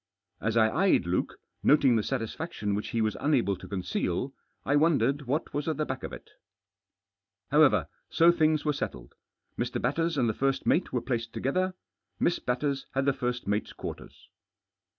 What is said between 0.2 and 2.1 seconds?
As I eyed Luke, noting the